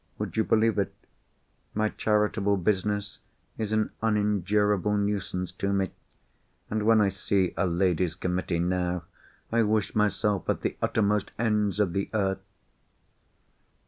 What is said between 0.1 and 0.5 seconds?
Would you